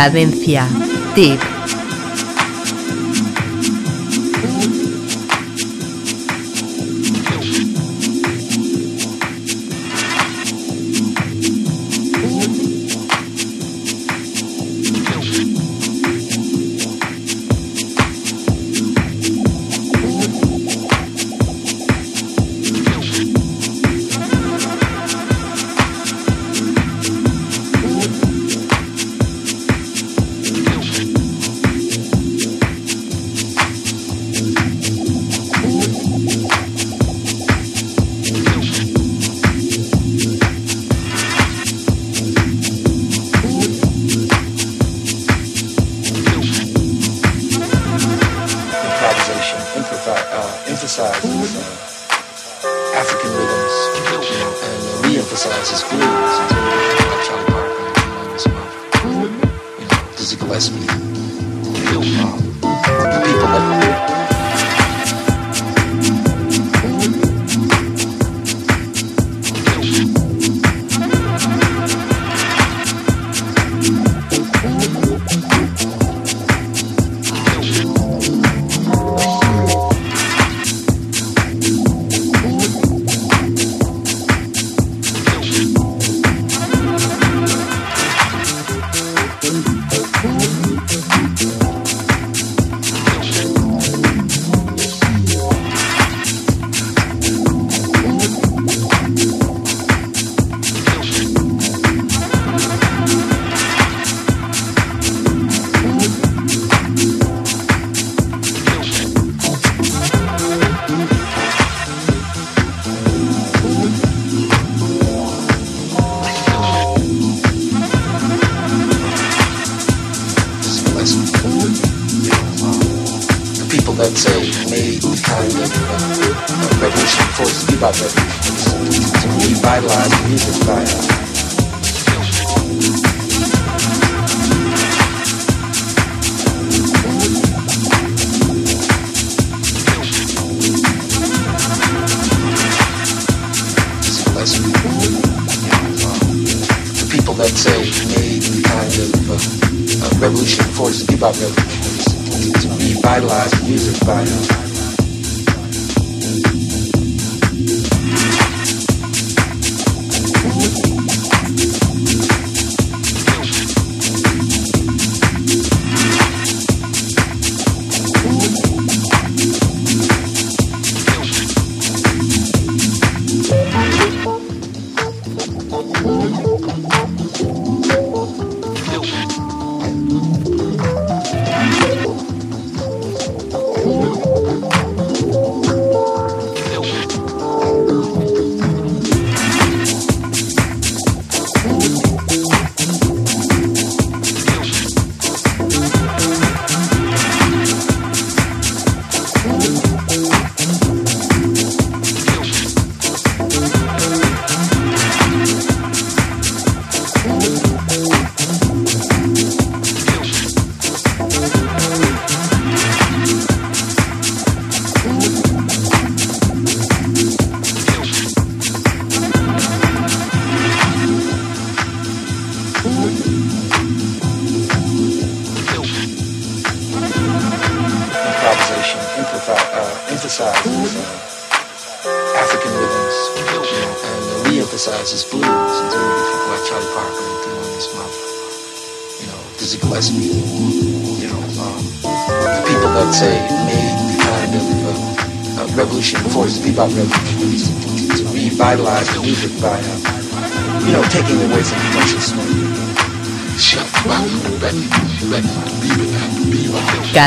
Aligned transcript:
Cadencia 0.00 0.66
Deep. 1.14 1.49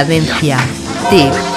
Cadencia. 0.04 0.58
Tip. 1.10 1.53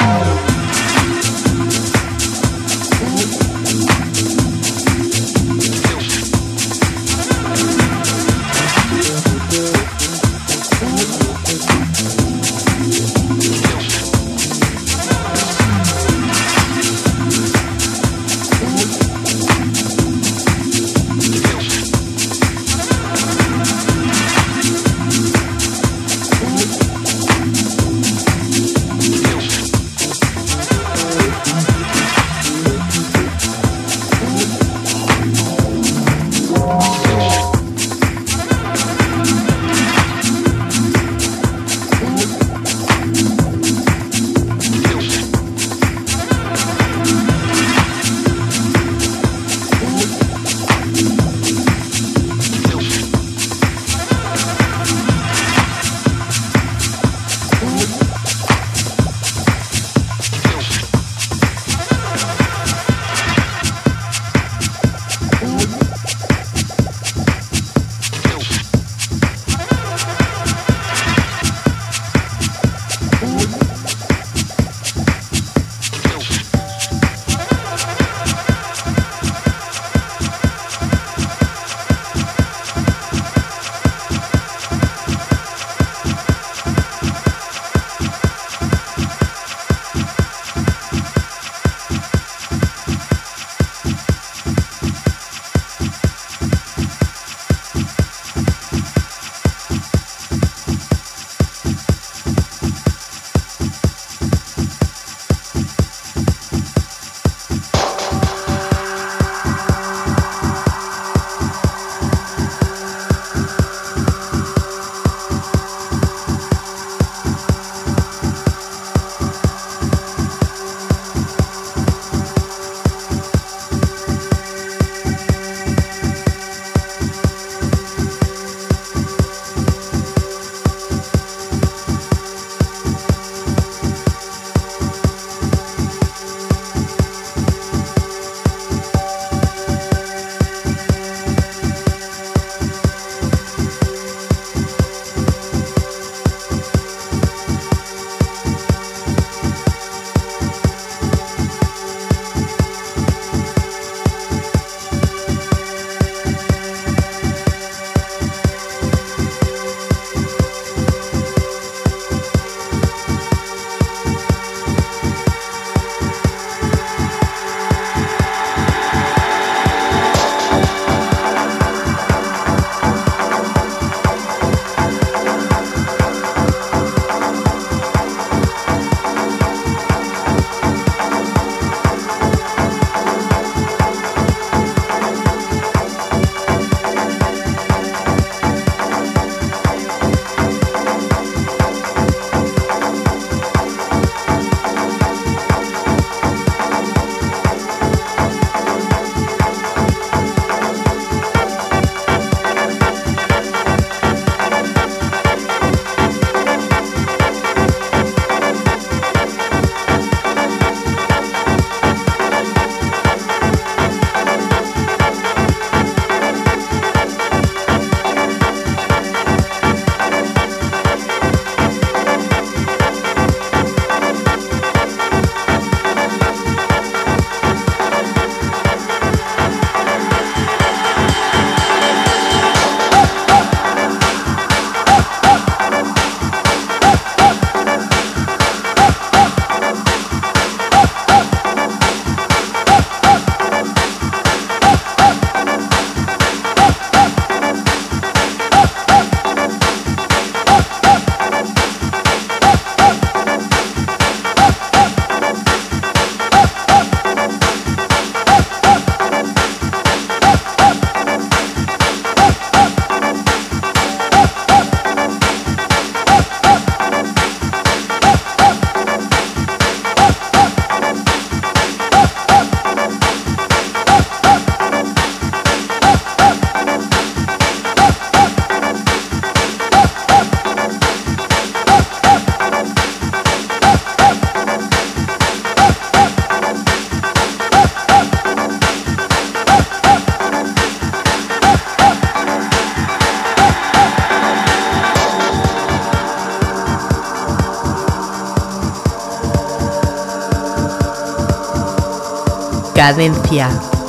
Cadencia. 302.86 303.48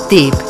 Tip. 0.09 0.46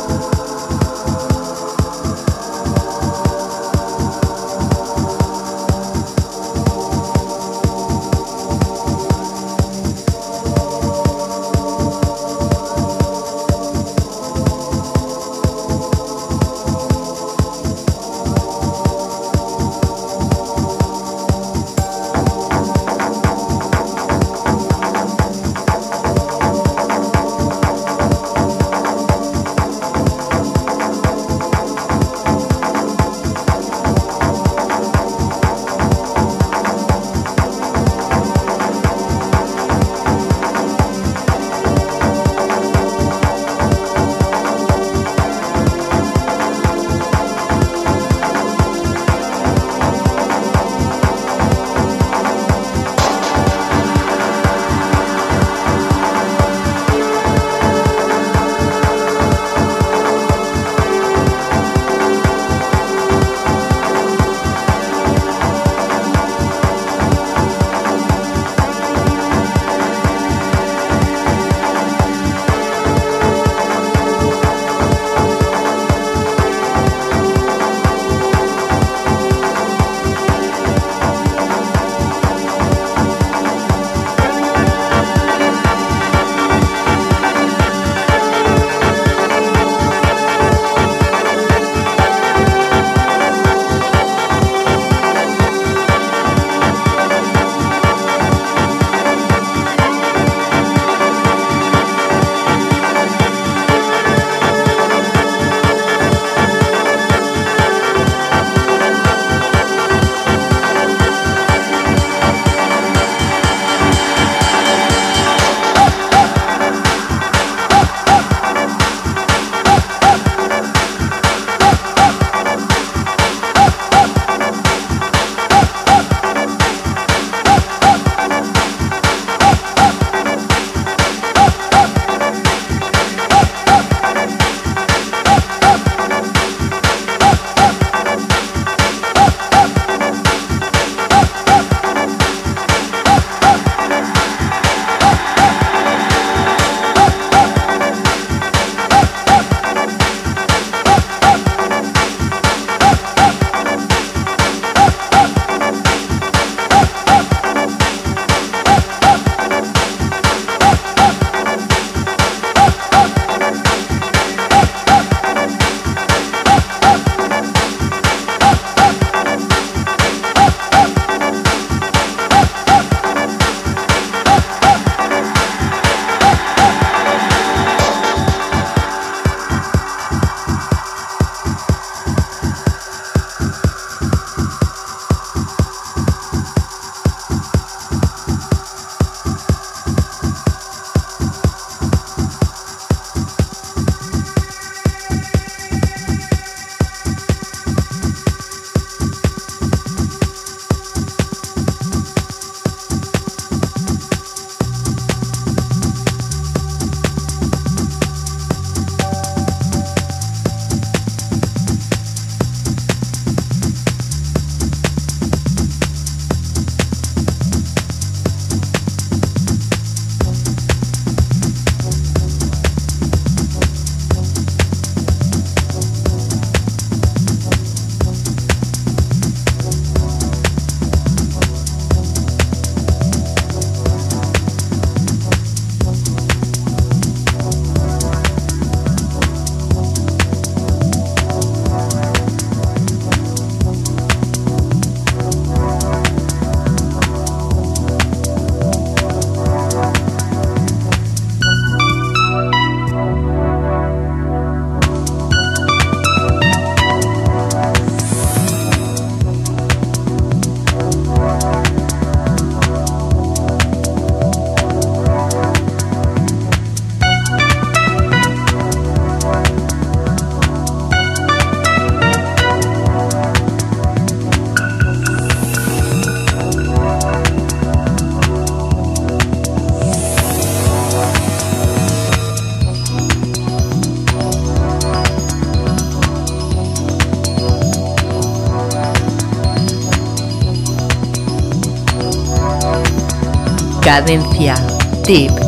Cadencia. 293.88 294.54
Tip. 295.02 295.47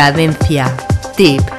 Cadencia. 0.00 0.74
Tip. 1.14 1.49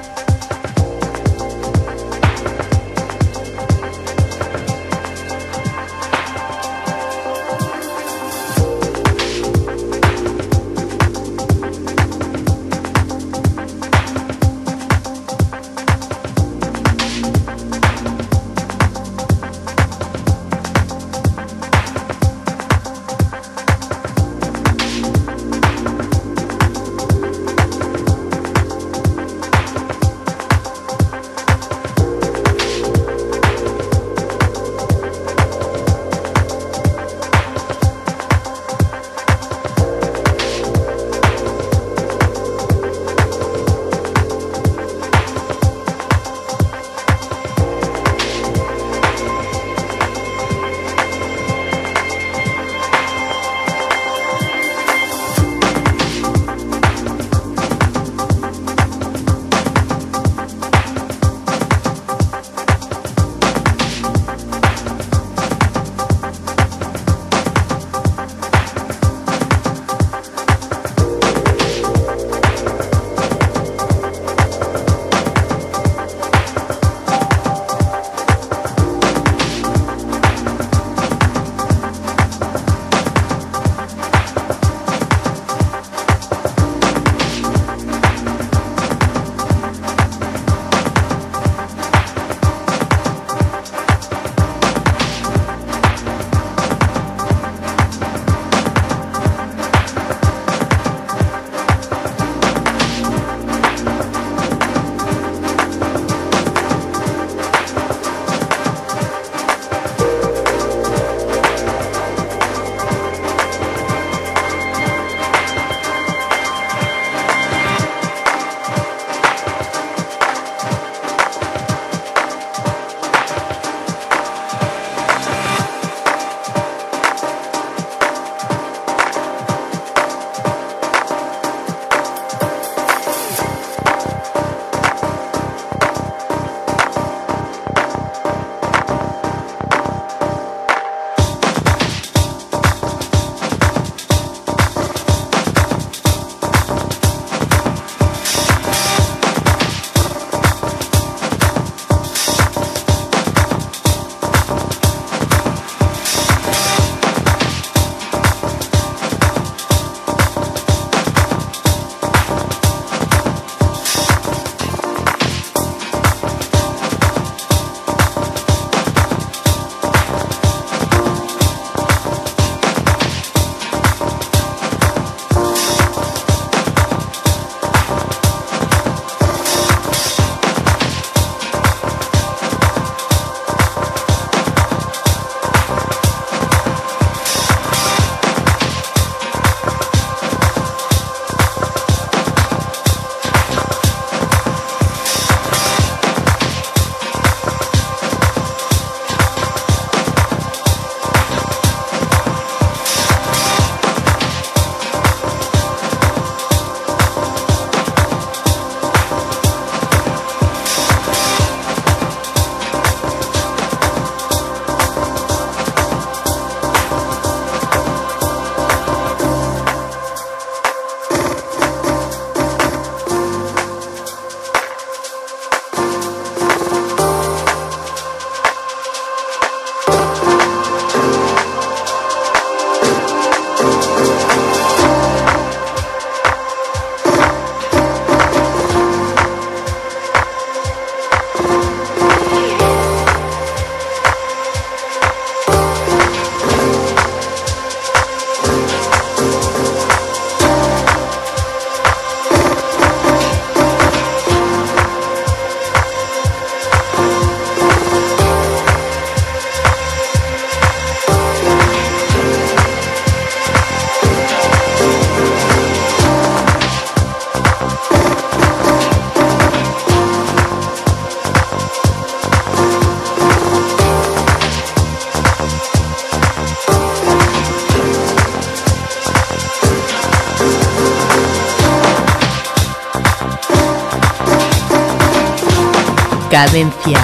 Cadencia. 286.42 286.98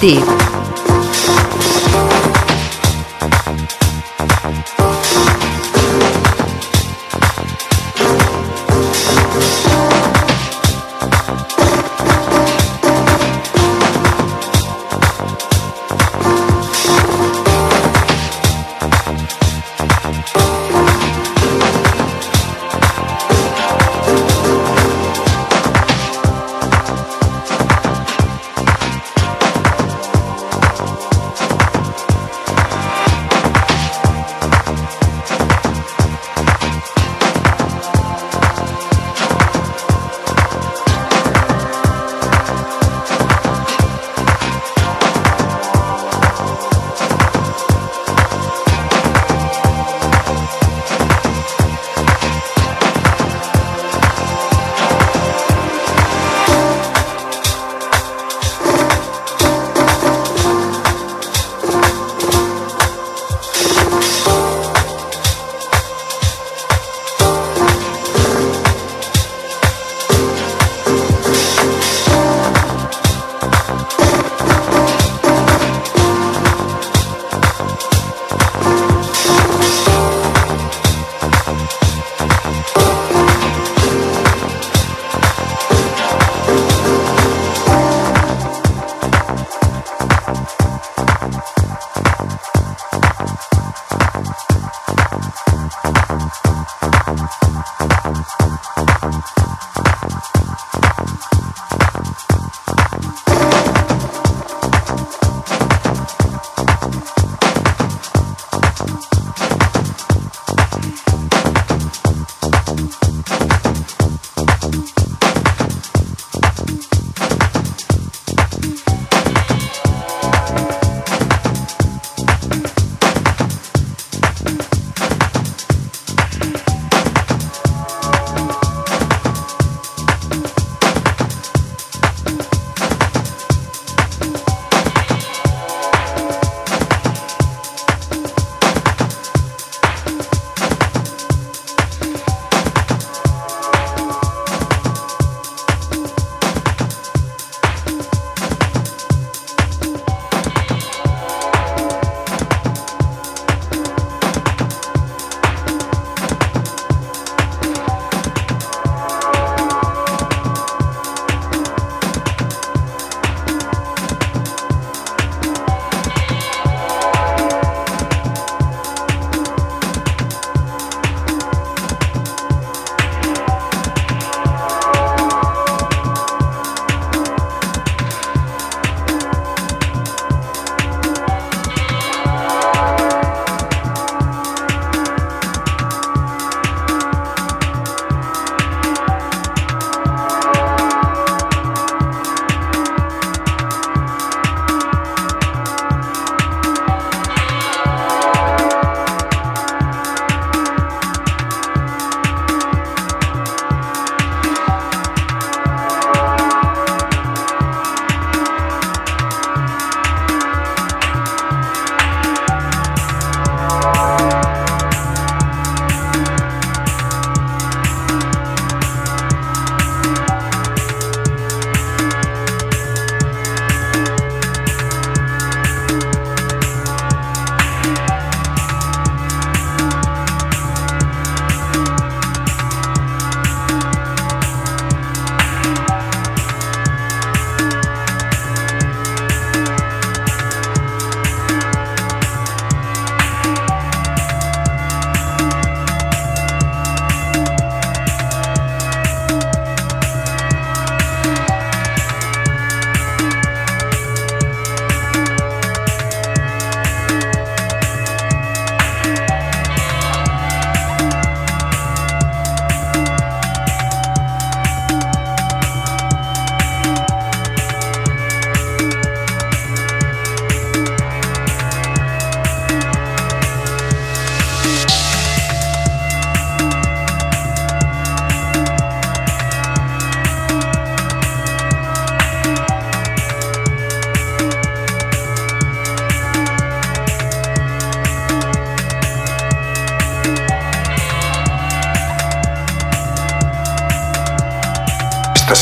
Tip. 0.00 0.47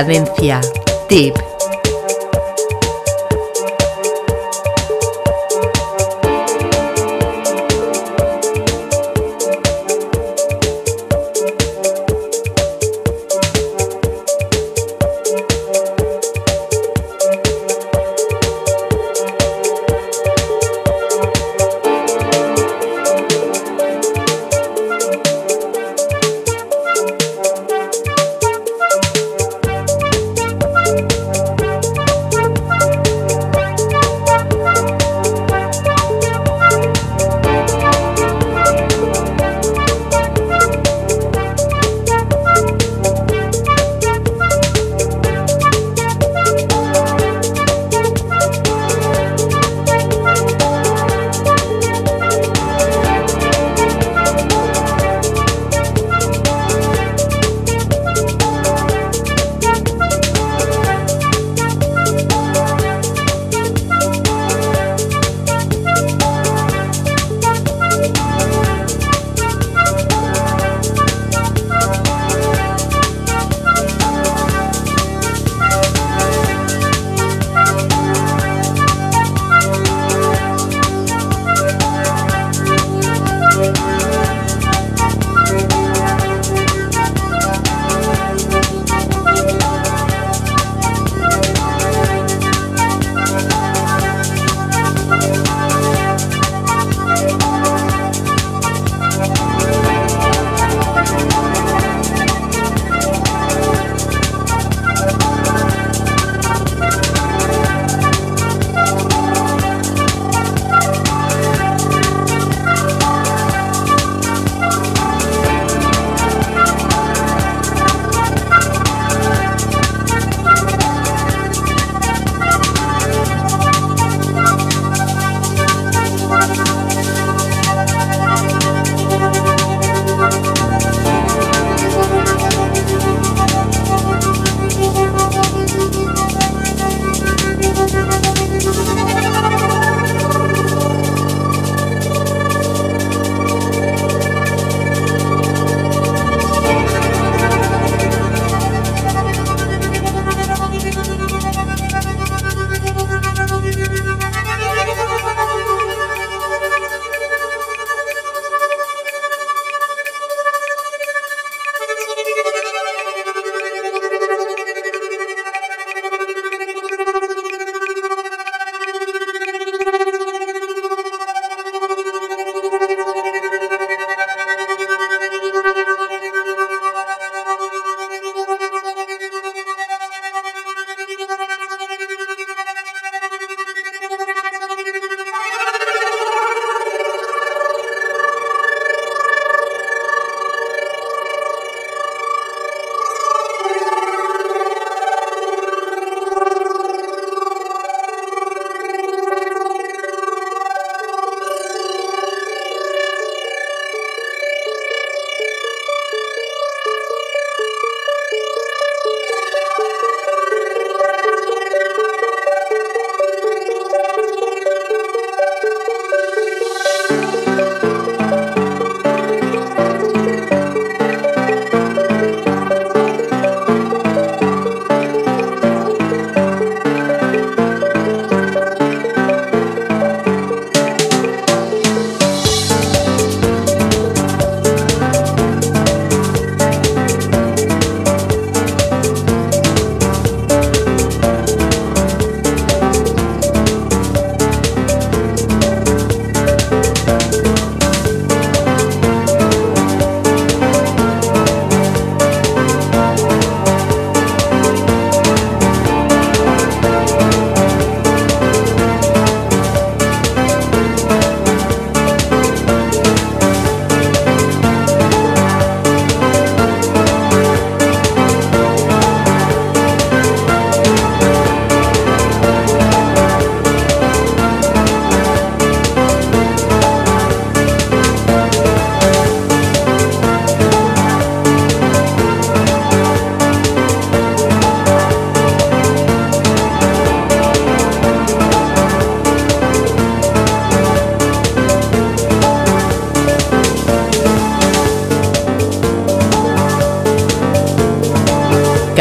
Cadencia. 0.00 0.69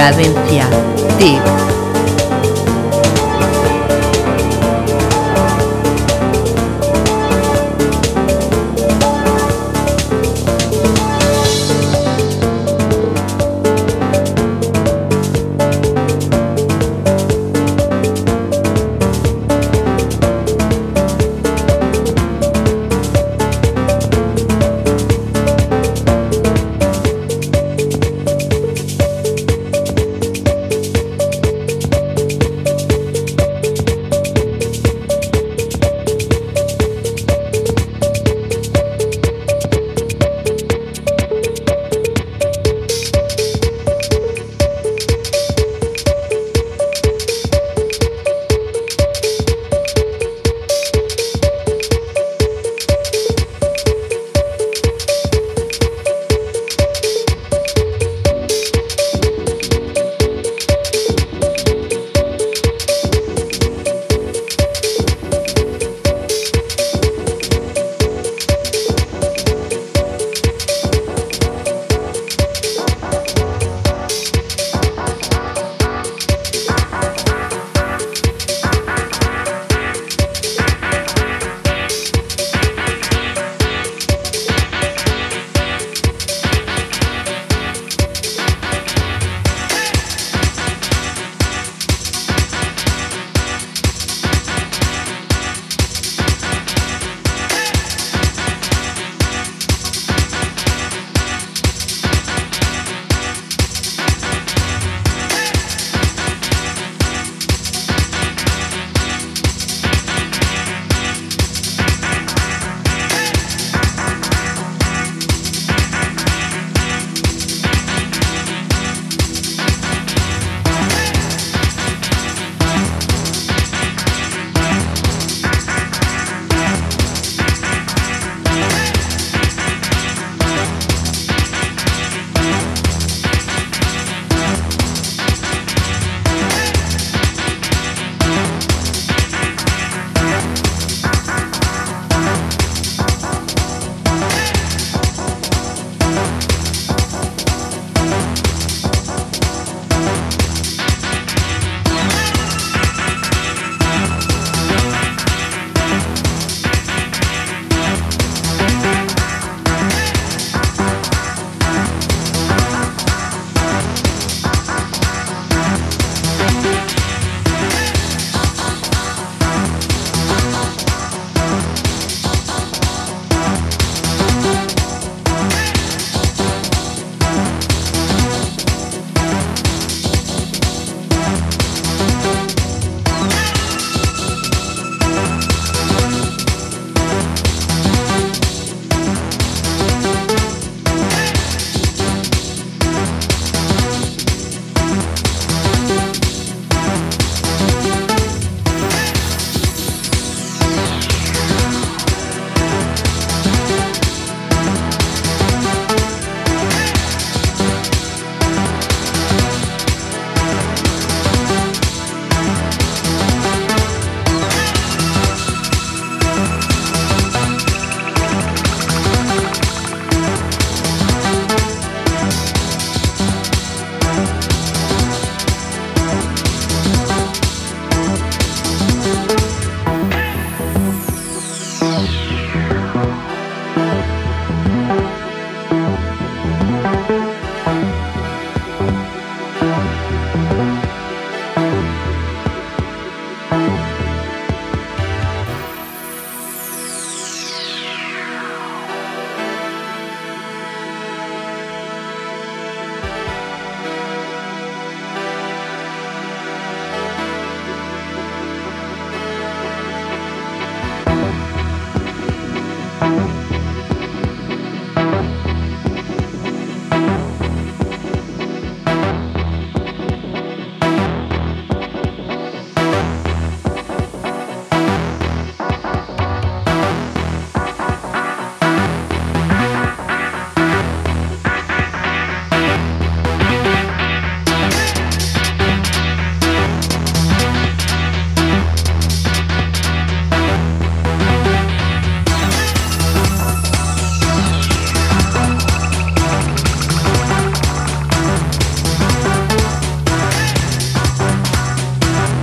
Cadencia. 0.10 0.68
Tip. 1.20 1.59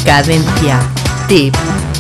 Cadencia. 0.07 0.79
Tip. 1.27 1.96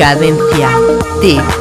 Cadencia. 0.00 0.70
Tip. 1.20 1.59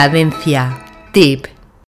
Cadencia. 0.00 0.80
Tip. 1.12 1.49